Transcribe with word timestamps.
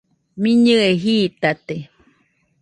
Miñɨe 0.41 0.87
jitate. 1.03 1.75